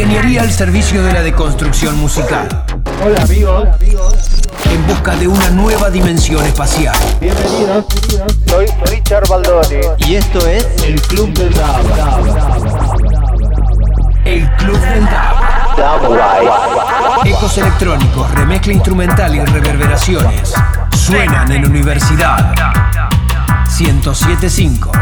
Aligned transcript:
Ingeniería 0.00 0.40
al 0.40 0.50
servicio 0.50 1.04
de 1.04 1.12
la 1.12 1.20
deconstrucción 1.20 1.94
musical. 2.00 2.48
Hola 3.04 3.22
amigos. 3.22 3.68
En 4.72 4.86
busca 4.86 5.14
de 5.14 5.28
una 5.28 5.50
nueva 5.50 5.90
dimensión 5.90 6.42
espacial. 6.46 6.96
Bienvenidos. 7.20 7.84
Soy 8.46 8.64
Richard 8.86 9.28
Baldoni. 9.28 9.76
Y 10.08 10.14
esto 10.14 10.46
es 10.46 10.66
El 10.84 10.98
Club 11.02 11.34
del 11.34 11.52
Dab. 11.52 11.84
El 14.24 14.50
Club 14.56 14.80
del 14.80 15.04
DAB. 15.04 15.36
Ecos 17.26 17.58
electrónicos, 17.58 18.30
remezcla 18.30 18.72
instrumental 18.72 19.34
y 19.34 19.44
reverberaciones. 19.44 20.54
Suenan 20.96 21.52
en 21.52 21.66
Universidad 21.66 22.54
1075. 23.78 24.92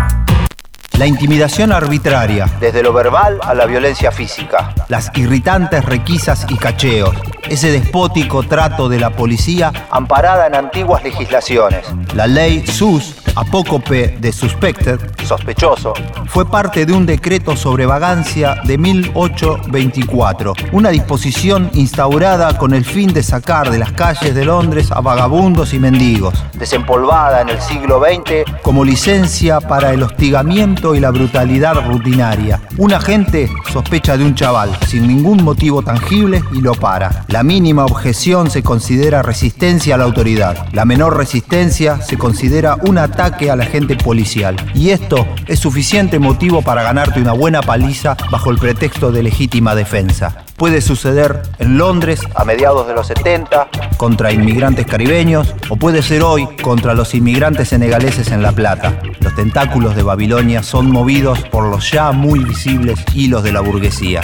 La 0.98 1.06
intimidación 1.06 1.70
arbitraria, 1.70 2.46
desde 2.58 2.82
lo 2.82 2.92
verbal 2.92 3.38
a 3.42 3.54
la 3.54 3.66
violencia 3.66 4.10
física. 4.10 4.74
las 4.88 5.12
irritantes 5.14 5.84
requisas 5.84 6.44
y 6.48 6.56
cacheos, 6.56 7.14
ese 7.50 7.70
despótico 7.72 8.42
trato 8.42 8.88
de 8.88 8.98
la 9.00 9.10
policía, 9.10 9.72
Amparada 9.90 10.46
en 10.46 10.54
antiguas 10.54 11.02
legislaciones. 11.02 11.84
la 12.14 12.26
ley 12.26 12.66
SUS, 12.66 13.14
apócope 13.36 14.16
de 14.20 14.32
suspected, 14.32 14.98
Sospechoso. 15.24 15.92
fue 16.26 16.48
parte 16.48 16.86
de 16.86 16.92
un 16.92 17.06
decreto 17.06 17.56
sobre 17.56 17.86
vagancia 17.86 18.56
de 18.64 18.78
1824, 18.78 20.54
una 20.72 20.90
disposición 20.90 21.70
instaurada 21.74 22.56
con 22.58 22.74
el 22.74 22.84
fin 22.84 23.12
de 23.12 23.22
sacar 23.22 23.70
de 23.70 23.78
las 23.78 23.92
calles 23.92 24.34
de 24.34 24.44
Londres 24.44 24.90
a 24.90 25.00
vagabundos 25.00 25.74
y 25.74 25.78
mendigos, 25.78 26.34
Desempolvada 26.54 27.42
en 27.42 27.50
el 27.50 27.60
siglo 27.60 28.00
XX. 28.00 28.44
como 28.62 28.84
licencia 28.84 29.60
para 29.60 29.92
el 29.92 30.02
hostigamiento 30.02 30.94
y 30.94 31.00
la 31.00 31.10
brutalidad 31.10 31.74
rutinaria. 31.86 32.60
Un 32.76 32.92
agente 32.92 33.48
sospecha 33.72 34.16
de 34.16 34.24
un 34.24 34.34
chaval 34.34 34.70
sin 34.86 35.06
ningún 35.06 35.42
motivo 35.44 35.82
tangible 35.82 36.42
y 36.52 36.60
lo 36.60 36.74
para. 36.74 37.24
Mínima 37.42 37.84
objeción 37.84 38.50
se 38.50 38.62
considera 38.62 39.22
resistencia 39.22 39.94
a 39.94 39.98
la 39.98 40.04
autoridad. 40.04 40.66
La 40.72 40.84
menor 40.84 41.16
resistencia 41.16 42.00
se 42.00 42.16
considera 42.16 42.76
un 42.82 42.98
ataque 42.98 43.50
al 43.50 43.60
agente 43.60 43.96
policial. 43.96 44.56
Y 44.74 44.90
esto 44.90 45.26
es 45.46 45.58
suficiente 45.58 46.18
motivo 46.18 46.62
para 46.62 46.82
ganarte 46.82 47.20
una 47.20 47.32
buena 47.32 47.60
paliza 47.60 48.16
bajo 48.30 48.50
el 48.50 48.58
pretexto 48.58 49.12
de 49.12 49.22
legítima 49.22 49.74
defensa. 49.74 50.44
Puede 50.56 50.80
suceder 50.80 51.42
en 51.60 51.78
Londres 51.78 52.20
A 52.34 52.44
mediados 52.44 52.88
de 52.88 52.94
los 52.94 53.06
70. 53.06 53.68
contra 53.96 54.32
inmigrantes 54.32 54.86
caribeños 54.86 55.54
o 55.68 55.76
puede 55.76 56.02
ser 56.02 56.22
hoy 56.22 56.48
contra 56.62 56.94
los 56.94 57.14
inmigrantes 57.14 57.68
senegaleses 57.68 58.32
en 58.32 58.42
La 58.42 58.52
Plata. 58.52 59.00
Los 59.20 59.34
tentáculos 59.36 59.94
de 59.94 60.02
Babilonia 60.02 60.62
son 60.62 60.90
movidos 60.90 61.40
por 61.44 61.64
los 61.64 61.90
ya 61.90 62.10
muy 62.12 62.40
visibles 62.40 62.98
hilos 63.14 63.42
de 63.44 63.52
la 63.52 63.60
burguesía. 63.60 64.20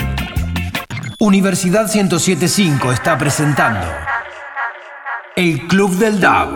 Universidad 1.20 1.88
1075 1.92 2.90
está 2.90 3.16
presentando 3.16 3.86
El 5.36 5.66
Club 5.68 5.96
del 5.96 6.18
DAB. 6.18 6.48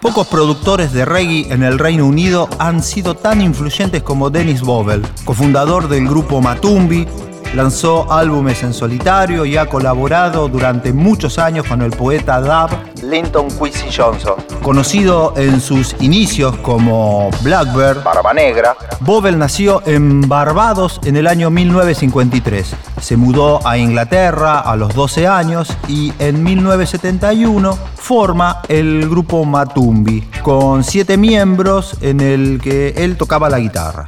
Pocos 0.00 0.28
productores 0.28 0.92
de 0.92 1.04
reggae 1.04 1.52
en 1.52 1.64
el 1.64 1.78
Reino 1.78 2.06
Unido 2.06 2.48
han 2.60 2.82
sido 2.84 3.16
tan 3.16 3.40
influyentes 3.40 4.02
como 4.04 4.30
Dennis 4.30 4.62
Bovell, 4.62 5.02
cofundador 5.24 5.88
del 5.88 6.08
grupo 6.08 6.40
Matumbi, 6.40 7.06
lanzó 7.54 8.12
álbumes 8.12 8.62
en 8.62 8.74
solitario 8.74 9.44
y 9.44 9.56
ha 9.56 9.66
colaborado 9.66 10.48
durante 10.48 10.92
muchos 10.92 11.38
años 11.38 11.66
con 11.66 11.82
el 11.82 11.90
poeta 11.90 12.40
dub 12.40 12.70
Linton 13.02 13.48
Quincy 13.48 13.90
Johnson. 13.94 14.34
Conocido 14.62 15.34
en 15.36 15.60
sus 15.60 15.96
inicios 16.00 16.56
como 16.58 17.30
Blackbird, 17.42 18.02
Barba 18.02 18.32
Negra. 18.34 18.76
Bovell 19.00 19.38
nació 19.38 19.82
en 19.86 20.28
Barbados 20.28 21.00
en 21.04 21.16
el 21.16 21.26
año 21.26 21.50
1953. 21.50 22.74
Se 23.00 23.16
mudó 23.16 23.66
a 23.66 23.78
Inglaterra 23.78 24.60
a 24.60 24.76
los 24.76 24.94
12 24.94 25.26
años 25.26 25.76
y 25.88 26.12
en 26.18 26.42
1971 26.42 27.78
forma 27.94 28.62
el 28.68 29.08
grupo 29.08 29.44
Matumbi, 29.44 30.22
con 30.42 30.84
siete 30.84 31.16
miembros 31.16 31.96
en 32.00 32.20
el 32.20 32.60
que 32.62 32.94
él 32.96 33.16
tocaba 33.16 33.48
la 33.48 33.58
guitarra. 33.58 34.04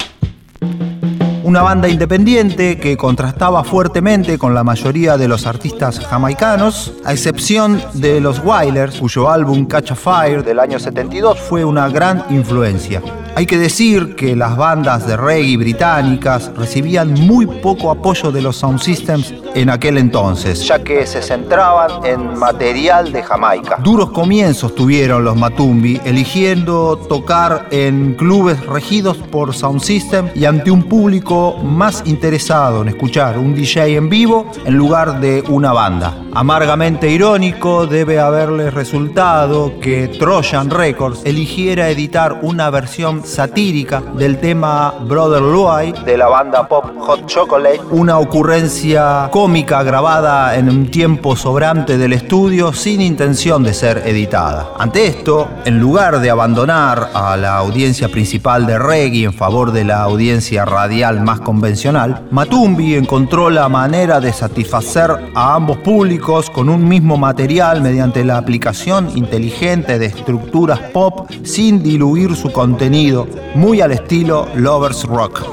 Una 1.50 1.62
banda 1.62 1.88
independiente 1.88 2.78
que 2.78 2.96
contrastaba 2.96 3.64
fuertemente 3.64 4.38
con 4.38 4.54
la 4.54 4.62
mayoría 4.62 5.16
de 5.16 5.26
los 5.26 5.48
artistas 5.48 5.98
jamaicanos, 5.98 6.94
a 7.04 7.12
excepción 7.12 7.82
de 7.94 8.20
los 8.20 8.38
Wailers, 8.44 9.00
cuyo 9.00 9.28
álbum 9.28 9.66
Catch 9.66 9.90
a 9.90 9.96
Fire 9.96 10.44
Del 10.44 10.60
año 10.60 10.78
72. 10.78 11.40
fue 11.40 11.64
una 11.64 11.88
gran 11.88 12.24
influencia. 12.30 13.02
Hay 13.36 13.46
que 13.46 13.58
decir 13.58 14.16
que 14.16 14.36
las 14.36 14.56
bandas 14.56 15.06
de 15.06 15.16
reggae 15.16 15.56
británicas 15.56 16.50
recibían 16.56 17.14
muy 17.14 17.46
poco 17.46 17.90
apoyo 17.90 18.32
de 18.32 18.42
los 18.42 18.56
sound 18.56 18.80
systems 18.80 19.32
en 19.54 19.70
aquel 19.70 19.98
entonces. 19.98 20.66
Ya 20.66 20.82
que 20.82 21.06
se 21.06 21.22
centraban 21.22 22.04
en 22.04 22.38
material 22.38 23.12
de 23.12 23.22
Jamaica. 23.22 23.78
Duros 23.82 24.10
comienzos 24.10 24.74
tuvieron 24.74 25.24
los 25.24 25.36
Matumbi, 25.36 26.00
eligiendo 26.04 26.96
tocar 26.96 27.68
en 27.70 28.14
clubes 28.14 28.64
regidos 28.66 29.16
por 29.16 29.54
Sound 29.54 29.80
System 29.80 30.28
y 30.34 30.44
ante 30.44 30.70
un 30.70 30.82
público 30.82 31.56
más 31.62 32.02
interesado 32.06 32.82
en 32.82 32.88
escuchar 32.88 33.38
un 33.38 33.54
DJ 33.54 33.96
en 33.96 34.08
vivo 34.08 34.50
en 34.64 34.76
lugar 34.76 35.20
de 35.20 35.42
una 35.48 35.72
banda. 35.72 36.16
Amargamente 36.32 37.08
irónico 37.10 37.86
debe 37.86 38.20
haberles 38.20 38.72
resultado 38.72 39.80
que 39.80 40.08
Trojan 40.08 40.70
Records 40.70 41.22
eligiera 41.24 41.88
editar 41.88 42.38
una 42.42 42.70
versión 42.70 43.19
satírica 43.24 44.02
del 44.16 44.38
tema 44.38 44.94
Brother 45.06 45.42
Louie 45.42 45.92
De 46.04 46.16
la 46.16 46.28
banda 46.28 46.66
pop 46.66 46.84
Hot 46.98 47.26
Chocolate. 47.26 47.80
una 47.90 48.18
ocurrencia 48.18 49.28
cómica 49.32 49.82
grabada 49.82 50.56
en 50.56 50.68
un 50.68 50.90
tiempo 50.90 51.36
sobrante 51.36 51.98
del 51.98 52.12
estudio 52.12 52.72
sin 52.72 53.00
intención 53.00 53.62
de 53.62 53.74
ser 53.74 54.02
editada. 54.06 54.70
Ante 54.78 55.06
esto, 55.06 55.48
en 55.64 55.80
lugar 55.80 56.20
de 56.20 56.30
abandonar 56.30 57.10
a 57.14 57.36
la 57.36 57.56
audiencia 57.56 58.08
principal 58.08 58.66
de 58.66 58.78
reggae 58.78 59.24
en 59.24 59.32
favor 59.32 59.72
de 59.72 59.84
la 59.84 60.02
audiencia 60.02 60.64
radial 60.64 61.20
más 61.20 61.40
convencional, 61.40 62.26
Matumbi 62.30 62.94
encontró 62.94 63.50
la 63.50 63.68
manera 63.68 64.20
de 64.20 64.32
satisfacer 64.32 65.10
a 65.34 65.54
ambos 65.54 65.78
públicos 65.78 66.50
con 66.50 66.68
un 66.68 66.86
mismo 66.86 67.16
material 67.16 67.82
mediante 67.82 68.24
la 68.24 68.38
aplicación 68.38 69.10
inteligente 69.16 69.98
de 69.98 70.06
estructuras 70.06 70.78
pop 70.92 71.30
sin 71.42 71.82
diluir 71.82 72.36
su 72.36 72.52
contenido, 72.52 73.09
muy 73.54 73.80
al 73.80 73.92
estilo 73.92 74.46
Lovers 74.54 75.04
Rock. 75.04 75.44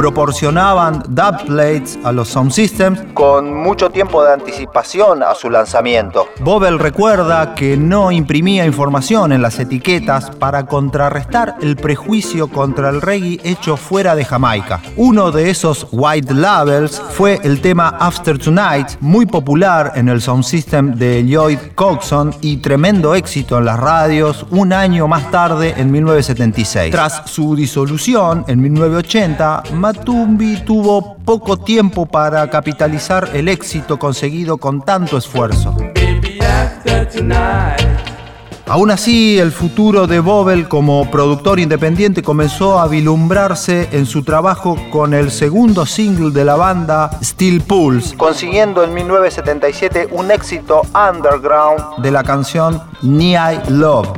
Proporcionaban 0.00 1.02
dubplates 1.10 1.98
a 2.04 2.10
los 2.10 2.28
sound 2.28 2.52
systems. 2.52 2.98
Con 3.12 3.52
mucho 3.52 3.90
tiempo 3.90 4.24
de 4.24 4.32
anticipación 4.32 5.22
a 5.22 5.34
su 5.34 5.50
lanzamiento. 5.50 6.26
Bobel 6.40 6.78
recuerda 6.78 7.54
que 7.54 7.76
no 7.76 8.10
imprimía 8.10 8.64
información 8.64 9.30
en 9.30 9.42
las 9.42 9.58
etiquetas 9.58 10.30
para 10.30 10.64
contrarrestar 10.64 11.56
el 11.60 11.76
prejuicio 11.76 12.48
contra 12.48 12.88
el 12.88 13.02
reggae 13.02 13.40
hecho 13.44 13.76
fuera 13.76 14.14
de 14.14 14.24
Jamaica. 14.24 14.80
Uno 14.96 15.32
de 15.32 15.50
esos 15.50 15.86
white 15.92 16.32
labels 16.32 16.98
fue 17.10 17.38
el 17.42 17.60
tema 17.60 17.88
After 18.00 18.38
Tonight, 18.38 18.92
muy 19.00 19.26
popular 19.26 19.92
en 19.96 20.08
el 20.08 20.22
sound 20.22 20.44
system 20.44 20.94
de 20.94 21.22
Lloyd 21.24 21.58
Coxon 21.74 22.34
y 22.40 22.56
tremendo 22.56 23.14
éxito 23.14 23.58
en 23.58 23.66
las 23.66 23.78
radios 23.78 24.46
un 24.50 24.72
año 24.72 25.06
más 25.08 25.30
tarde 25.30 25.74
en 25.76 25.90
1976. 25.90 26.90
Tras 26.90 27.30
su 27.30 27.54
disolución 27.54 28.46
en 28.48 28.62
1980, 28.62 29.64
Matumbi 29.92 30.58
tuvo 30.58 31.16
poco 31.16 31.56
tiempo 31.56 32.06
para 32.06 32.48
capitalizar 32.48 33.30
el 33.34 33.48
éxito 33.48 33.98
conseguido 33.98 34.56
con 34.56 34.82
tanto 34.82 35.16
esfuerzo. 35.18 35.74
Aún 38.68 38.92
así, 38.92 39.40
el 39.40 39.50
futuro 39.50 40.06
de 40.06 40.20
Bobel 40.20 40.68
como 40.68 41.10
productor 41.10 41.58
independiente 41.58 42.22
comenzó 42.22 42.78
a 42.78 42.86
vilumbrarse 42.86 43.88
en 43.90 44.06
su 44.06 44.22
trabajo 44.22 44.76
con 44.92 45.12
el 45.12 45.32
segundo 45.32 45.84
single 45.84 46.30
de 46.30 46.44
la 46.44 46.54
banda, 46.54 47.10
Steel 47.20 47.60
Pulse, 47.62 48.16
Consiguiendo 48.16 48.84
en 48.84 48.94
1977 48.94 50.06
un 50.12 50.30
éxito 50.30 50.82
underground. 50.94 52.00
de 52.00 52.12
la 52.12 52.22
canción 52.22 52.80
Neai 53.02 53.60
Love. 53.68 54.10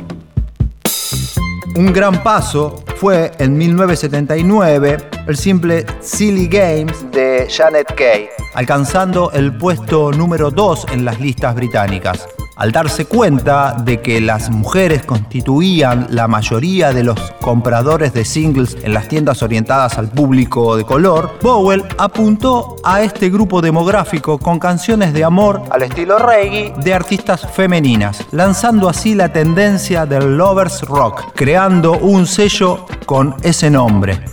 Un 1.75 1.91
gran 1.91 2.21
paso 2.21 2.75
fue 2.97 3.31
en 3.39 3.57
1979 3.57 4.97
el 5.27 5.37
simple 5.37 5.85
Silly 6.01 6.47
Games, 6.47 7.11
de 7.11 7.47
Janet 7.49 7.93
Kay. 7.95 8.29
alcanzando 8.53 9.31
el 9.31 9.55
puesto 9.57 10.11
número 10.11 10.51
2 10.51 10.87
en 10.91 11.05
las 11.05 11.19
listas 11.19 11.55
británicas. 11.55 12.27
Al 12.63 12.71
darse 12.71 13.03
cuenta 13.03 13.73
de 13.73 13.99
que 13.99 14.21
las 14.21 14.49
mujeres 14.49 15.03
constituían 15.05 16.07
la 16.11 16.29
mayoría 16.29 16.93
de 16.93 17.03
los 17.03 17.19
compradores 17.41 18.13
de 18.13 18.23
singles 18.23 18.77
en 18.83 18.93
las 18.93 19.09
tiendas 19.09 19.43
orientadas 19.43 19.97
al 19.97 20.07
público 20.07 20.77
de 20.77 20.85
color, 20.85 21.37
Bowell 21.41 21.83
apuntó 21.97 22.77
a 22.85 23.01
este 23.01 23.29
grupo 23.29 23.61
demográfico 23.61 24.37
con 24.37 24.59
canciones 24.59 25.11
de 25.11 25.25
amor 25.25 25.61
Al 25.71 25.83
estilo 25.83 26.17
reggae, 26.19 26.73
de 26.81 26.93
artistas 26.93 27.45
femeninas, 27.53 28.23
lanzando 28.31 28.87
así 28.87 29.13
la 29.13 29.33
tendencia 29.33 30.05
del 30.05 30.37
lovers 30.37 30.83
rock, 30.83 31.33
creando 31.35 31.97
un 31.99 32.25
sello 32.25 32.85
con 33.05 33.35
ese 33.43 33.69
nombre. 33.69 34.23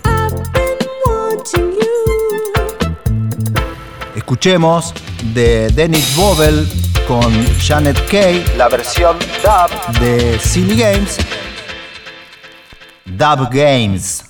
Escuchemos 4.15 4.95
de 5.35 5.69
Dennis 5.71 6.15
Bovell 6.17 6.90
con 7.11 7.33
Janet 7.59 8.09
Kay, 8.09 8.45
la 8.57 8.69
versión 8.69 9.19
dub 9.43 9.99
de 9.99 10.39
Silly 10.39 10.77
Games, 10.77 11.19
Dub 13.05 13.49
Games. 13.51 14.30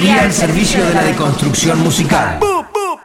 Ingeniería 0.00 0.22
al 0.22 0.32
servicio 0.32 0.82
de 0.82 0.94
la 0.94 1.02
deconstrucción 1.02 1.78
musical. 1.80 2.40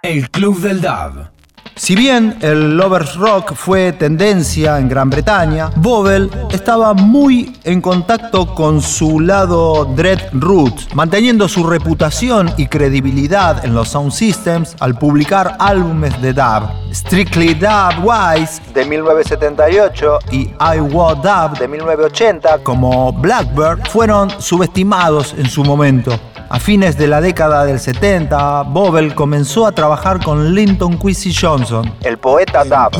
El 0.01 0.29
Club 0.29 0.61
del 0.61 0.79
DAB. 0.79 1.29
Si 1.75 1.93
bien 1.93 2.37
el 2.39 2.77
Lovers 2.77 3.17
Rock 3.17 3.53
fue 3.53 3.91
tendencia 3.91 4.79
en 4.79 4.87
Gran 4.87 5.09
Bretaña, 5.09 5.71
Bobel 5.75 6.31
estaba 6.51 6.93
muy 6.93 7.51
en 7.65 7.81
contacto 7.81 8.55
con 8.55 8.81
su 8.81 9.19
lado 9.19 9.83
Dread 9.93 10.29
Roots, 10.31 10.87
manteniendo 10.95 11.49
su 11.49 11.65
reputación 11.65 12.49
y 12.55 12.67
credibilidad 12.67 13.65
en 13.65 13.75
los 13.75 13.89
sound 13.89 14.13
systems 14.13 14.77
al 14.79 14.97
publicar 14.97 15.57
álbumes 15.59 16.21
de 16.21 16.31
dub. 16.31 16.69
Strictly 16.93 17.55
Dub 17.55 18.05
Wise 18.05 18.61
de 18.73 18.85
1978 18.85 20.19
y 20.31 20.43
I 20.43 20.79
Want 20.79 21.25
Dub 21.25 21.59
de 21.59 21.67
1980 21.67 22.59
como 22.63 23.11
Blackbird 23.11 23.85
fueron 23.89 24.29
subestimados 24.39 25.35
en 25.37 25.49
su 25.49 25.61
momento. 25.61 26.17
A 26.47 26.59
fines 26.59 26.95
de 26.97 27.07
la 27.07 27.21
década 27.21 27.65
del 27.65 27.79
70, 27.79 28.63
Bobel 28.63 29.15
comenzó 29.15 29.65
a 29.65 29.71
trabajar 29.71 30.23
con 30.23 30.53
Linton 30.53 30.99
Quincy 30.99 31.33
Johnson, 31.33 31.91
el 32.01 32.19
poeta 32.19 32.63
dub. 32.63 32.91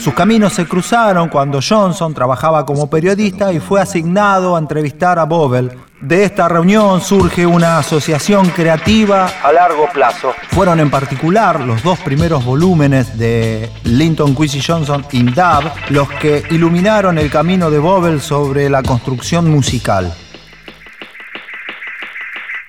Sus 0.00 0.14
caminos 0.14 0.52
se 0.54 0.66
cruzaron 0.66 1.28
cuando 1.28 1.60
Johnson 1.66 2.14
trabajaba 2.14 2.64
como 2.64 2.88
periodista 2.88 3.52
y 3.52 3.60
fue 3.60 3.82
asignado 3.82 4.56
a 4.56 4.58
entrevistar 4.58 5.18
a 5.18 5.24
Bobel, 5.24 5.72
de 6.06 6.24
esta 6.24 6.48
reunión 6.48 7.00
surge 7.00 7.46
una 7.46 7.78
asociación 7.78 8.50
creativa 8.50 9.26
a 9.42 9.52
largo 9.52 9.88
plazo. 9.92 10.34
Fueron 10.50 10.78
en 10.80 10.90
particular 10.90 11.60
los 11.60 11.82
dos 11.82 11.98
primeros 12.00 12.44
volúmenes 12.44 13.16
de 13.18 13.70
Linton 13.84 14.34
Quincy 14.34 14.60
Johnson 14.60 15.04
in 15.12 15.26
Dub 15.26 15.70
los 15.88 16.08
que 16.10 16.42
iluminaron 16.50 17.18
el 17.18 17.30
camino 17.30 17.70
de 17.70 17.78
Bobel 17.78 18.20
sobre 18.20 18.68
la 18.68 18.82
construcción 18.82 19.50
musical. 19.50 20.12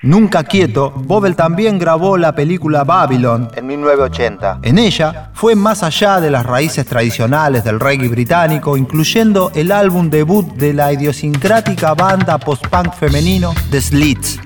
Nunca 0.05 0.43
quieto, 0.43 0.91
Bobel 0.95 1.35
también 1.35 1.79
grabó 1.79 2.15
la 2.15 2.35
película 2.35 2.83
Babylon 2.83 3.49
en 3.55 3.65
1980. 3.65 4.59
En 4.61 4.77
ella 4.77 5.31
fue 5.33 5.55
más 5.55 5.81
allá 5.81 6.21
de 6.21 6.29
las 6.29 6.45
raíces 6.45 6.85
tradicionales 6.85 7.63
del 7.63 7.79
reggae 7.79 8.07
británico, 8.07 8.77
incluyendo 8.77 9.51
el 9.55 9.71
álbum 9.71 10.11
debut 10.11 10.45
de 10.53 10.75
la 10.75 10.93
idiosincrática 10.93 11.95
banda 11.95 12.37
post-punk 12.37 12.93
femenino 12.93 13.55
The 13.71 13.81
Slits, 13.81 14.39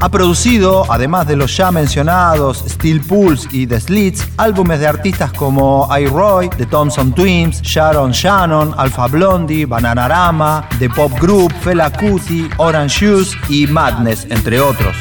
ha 0.00 0.08
producido, 0.08 0.90
además 0.90 1.26
de 1.26 1.36
los 1.36 1.54
ya 1.54 1.70
mencionados 1.70 2.64
Steel 2.66 3.02
Pulse 3.02 3.46
y 3.52 3.66
The 3.66 3.80
Slits, 3.80 4.26
álbumes 4.38 4.80
de 4.80 4.86
artistas 4.86 5.32
como 5.32 5.88
iRoy, 5.94 6.48
The 6.48 6.66
Thompson 6.66 7.12
Twins, 7.12 7.60
Sharon 7.60 8.12
Shannon, 8.12 8.74
Alpha 8.78 9.06
Blondie, 9.08 9.66
Bananarama, 9.66 10.66
The 10.78 10.88
Pop 10.88 11.12
Group, 11.20 11.52
Fela 11.62 11.90
Kuti, 11.90 12.48
Orange 12.56 13.06
Shoes 13.06 13.36
y 13.50 13.66
Madness, 13.66 14.26
entre 14.30 14.58
otros. 14.60 14.96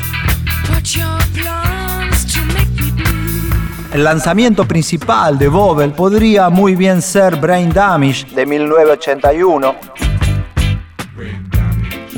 El 3.94 4.04
lanzamiento 4.04 4.68
principal 4.68 5.40
de 5.40 5.48
Bobel 5.48 5.94
podría 5.94 6.50
muy 6.50 6.76
bien 6.76 7.02
ser 7.02 7.38
Brain 7.38 7.72
Damage 7.72 8.26
de 8.36 8.46
1981 8.46 10.09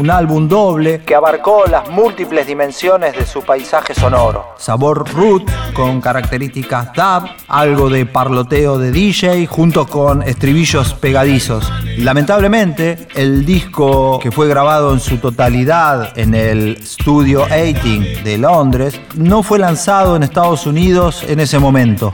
un 0.02 0.10
álbum 0.10 0.48
doble 0.48 1.02
que 1.06 1.14
abarcó 1.14 1.66
las 1.68 1.88
múltiples 1.88 2.48
dimensiones 2.48 3.16
de 3.16 3.24
su 3.24 3.44
paisaje 3.44 3.94
sonoro. 3.94 4.56
Sabor 4.58 5.08
root 5.14 5.48
con 5.76 6.02
características 6.02 6.92
dub, 6.94 7.30
algo 7.48 7.88
de 7.88 8.08
parloteo 8.08 8.80
de 8.80 8.92
DJ 8.92 9.46
junto 9.46 9.86
con 9.86 10.24
estribillos 10.24 10.96
pegadizos. 10.96 11.72
Lamentablemente, 12.00 13.08
el 13.14 13.46
disco 13.46 14.18
que 14.20 14.32
fue 14.32 14.48
grabado 14.48 14.92
en 14.92 15.00
su 15.00 15.20
totalidad 15.20 16.18
en 16.18 16.34
el 16.34 16.84
Studio 16.84 17.46
18 17.46 18.24
de 18.24 18.38
Londres 18.40 19.00
no 19.14 19.44
fue 19.44 19.60
lanzado 19.60 20.16
en 20.16 20.24
Estados 20.24 20.66
Unidos 20.66 21.24
en 21.28 21.40
ese 21.40 21.60
momento. 21.60 22.12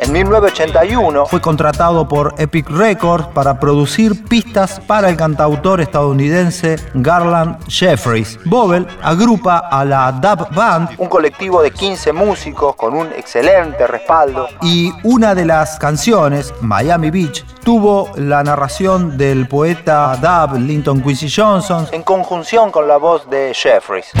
En 0.00 0.12
1981 0.12 1.26
fue 1.26 1.40
contratado 1.40 2.06
por 2.06 2.32
Epic 2.38 2.70
Records 2.70 3.26
para 3.34 3.58
producir 3.58 4.24
pistas 4.24 4.78
para 4.78 5.08
el 5.08 5.16
cantautor 5.16 5.80
estadounidense 5.80 6.76
Garland 6.94 7.58
Jeffries. 7.68 8.38
Bobel 8.44 8.86
agrupa 9.02 9.58
a 9.58 9.84
la 9.84 10.12
Dub 10.12 10.54
Band, 10.54 10.90
un 10.98 11.08
colectivo 11.08 11.62
de 11.62 11.72
15 11.72 12.12
músicos 12.12 12.76
con 12.76 12.94
un 12.94 13.08
excelente 13.08 13.88
respaldo. 13.88 14.46
Y 14.62 14.92
una 15.02 15.34
de 15.34 15.44
las 15.44 15.78
canciones, 15.80 16.54
Miami 16.60 17.10
Beach, 17.10 17.44
tuvo 17.64 18.12
la 18.14 18.44
narración 18.44 19.18
del 19.18 19.48
poeta 19.48 20.16
dub 20.16 20.58
Linton 20.60 21.02
Quincy 21.02 21.28
Johnson 21.28 21.88
en 21.90 22.04
conjunción 22.04 22.70
con 22.70 22.86
la 22.86 22.98
voz 22.98 23.28
de 23.28 23.52
Jeffries. 23.52 24.12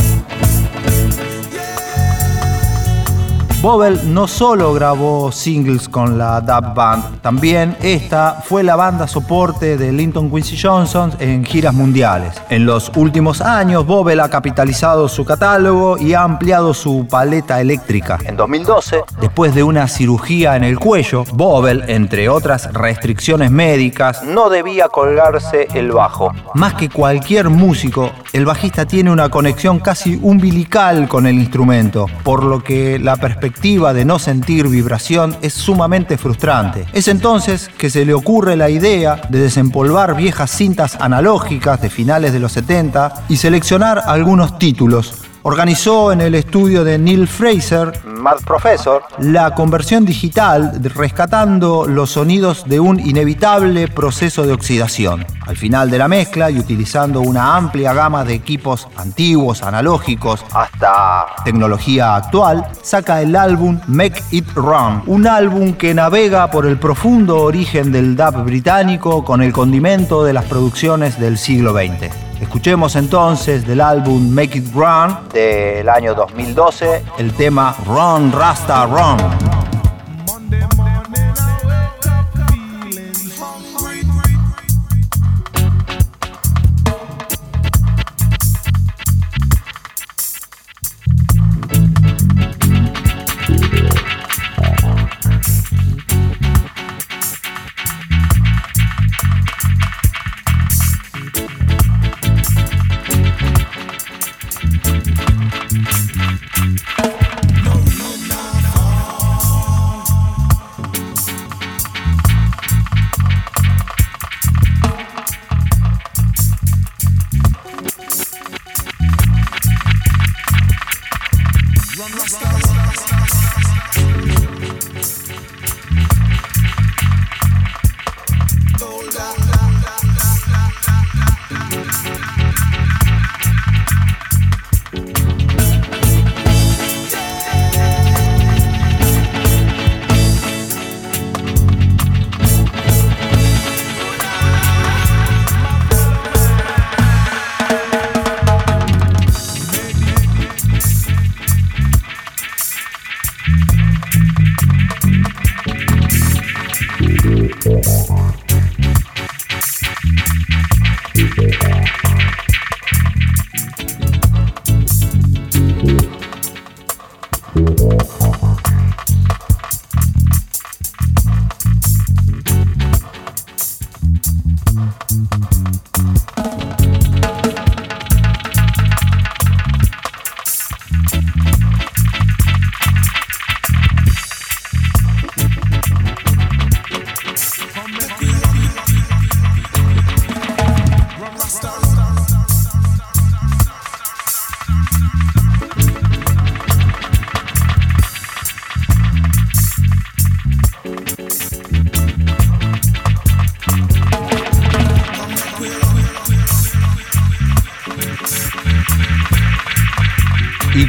Bobel 3.60 4.14
no 4.14 4.28
solo 4.28 4.72
grabó 4.72 5.32
singles 5.32 5.88
con 5.88 6.16
la 6.16 6.40
Dub 6.40 6.74
Band, 6.74 7.20
también 7.22 7.76
esta 7.82 8.40
fue 8.44 8.62
la 8.62 8.76
banda 8.76 9.08
soporte 9.08 9.76
de 9.76 9.90
Linton 9.90 10.30
Quincy 10.30 10.56
Johnson 10.56 11.12
en 11.18 11.44
giras 11.44 11.74
mundiales. 11.74 12.40
En 12.50 12.64
los 12.64 12.92
últimos 12.94 13.40
años, 13.40 13.84
Bobel 13.84 14.20
ha 14.20 14.30
capitalizado 14.30 15.08
su 15.08 15.24
catálogo 15.24 15.98
y 15.98 16.14
ha 16.14 16.22
ampliado 16.22 16.72
su 16.72 17.08
paleta 17.10 17.60
eléctrica. 17.60 18.20
En 18.24 18.36
2012, 18.36 19.02
después 19.20 19.52
de 19.56 19.64
una 19.64 19.88
cirugía 19.88 20.54
en 20.54 20.62
el 20.62 20.78
cuello, 20.78 21.24
Bobel, 21.32 21.82
entre 21.88 22.28
otras 22.28 22.72
restricciones 22.72 23.50
médicas, 23.50 24.22
no 24.22 24.50
debía 24.50 24.88
colgarse 24.88 25.66
el 25.74 25.90
bajo. 25.90 26.32
Más 26.54 26.74
que 26.74 26.88
cualquier 26.88 27.48
músico, 27.48 28.12
el 28.32 28.44
bajista 28.44 28.86
tiene 28.86 29.10
una 29.10 29.30
conexión 29.30 29.80
casi 29.80 30.18
umbilical 30.22 31.08
con 31.08 31.26
el 31.26 31.36
instrumento, 31.36 32.06
por 32.22 32.44
lo 32.44 32.62
que 32.62 32.98
la 32.98 33.16
perspectiva 33.16 33.94
de 33.94 34.04
no 34.04 34.18
sentir 34.18 34.68
vibración 34.68 35.36
es 35.40 35.54
sumamente 35.54 36.18
frustrante. 36.18 36.86
Es 36.92 37.08
entonces 37.08 37.70
que 37.78 37.90
se 37.90 38.04
le 38.04 38.14
ocurre 38.14 38.56
la 38.56 38.68
idea 38.68 39.20
de 39.28 39.40
desempolvar 39.40 40.16
viejas 40.16 40.50
cintas 40.50 40.96
analógicas 41.00 41.80
de 41.80 41.90
finales 41.90 42.32
de 42.32 42.40
los 42.40 42.52
70 42.52 43.24
y 43.28 43.36
seleccionar 43.36 44.02
algunos 44.06 44.58
títulos 44.58 45.24
organizó 45.42 46.12
en 46.12 46.20
el 46.20 46.34
estudio 46.34 46.84
de 46.84 46.98
Neil 46.98 47.26
Fraser, 47.26 47.92
Mad 48.18 48.38
Professor, 48.44 49.02
la 49.18 49.54
conversión 49.54 50.04
digital 50.04 50.80
rescatando 50.94 51.86
los 51.86 52.10
sonidos 52.10 52.64
de 52.66 52.80
un 52.80 53.00
inevitable 53.00 53.88
proceso 53.88 54.44
de 54.44 54.52
oxidación. 54.52 55.24
Al 55.46 55.56
final 55.56 55.90
de 55.90 55.98
la 55.98 56.08
mezcla 56.08 56.50
y 56.50 56.58
utilizando 56.58 57.20
una 57.20 57.56
amplia 57.56 57.92
gama 57.94 58.24
de 58.24 58.34
equipos 58.34 58.88
antiguos, 58.96 59.62
analógicos, 59.62 60.44
hasta 60.52 61.26
tecnología 61.44 62.16
actual, 62.16 62.66
saca 62.82 63.22
el 63.22 63.34
álbum 63.36 63.80
Make 63.86 64.22
It 64.30 64.48
Run, 64.54 65.02
un 65.06 65.26
álbum 65.26 65.72
que 65.74 65.94
navega 65.94 66.50
por 66.50 66.66
el 66.66 66.78
profundo 66.78 67.42
origen 67.42 67.92
del 67.92 68.16
dub 68.16 68.44
británico 68.44 69.24
con 69.24 69.42
el 69.42 69.52
condimento 69.52 70.24
de 70.24 70.32
las 70.32 70.44
producciones 70.44 71.18
del 71.18 71.38
siglo 71.38 71.72
XX. 71.72 72.27
Escuchemos 72.40 72.94
entonces 72.96 73.66
del 73.66 73.80
álbum 73.80 74.30
Make 74.30 74.58
It 74.58 74.72
Run 74.72 75.28
del 75.32 75.88
año 75.88 76.14
2012 76.14 77.04
el 77.18 77.32
tema 77.32 77.74
Run 77.84 78.32
Rasta 78.32 78.86
Run. 78.86 79.47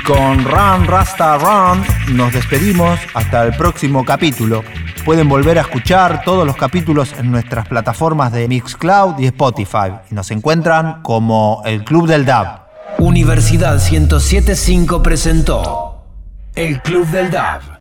Con 0.10 0.44
Run 0.44 0.88
Rasta 0.88 1.38
Run 1.38 2.18
nos 2.18 2.34
despedimos 2.34 3.00
hasta 3.14 3.44
el 3.46 3.56
próximo 3.56 4.04
capítulo. 4.04 4.64
Pueden 5.06 5.30
volver 5.30 5.60
a 5.60 5.62
escuchar 5.62 6.24
todos 6.24 6.48
los 6.48 6.56
capítulos 6.56 7.14
en 7.20 7.30
nuestras 7.30 7.68
plataformas 7.68 8.32
de 8.32 8.48
Mixcloud 8.48 9.20
y 9.20 9.28
Spotify. 9.28 9.92
Y 10.10 10.16
nos 10.16 10.32
encuentran 10.32 11.04
como 11.04 11.62
el 11.64 11.84
Club 11.84 12.08
del 12.08 12.26
DAB. 12.26 12.62
Universidad 12.98 13.80
1075 13.80 15.04
presentó 15.04 16.04
El 16.56 16.82
Club 16.82 17.06
del 17.08 17.30
DAB. 17.30 17.79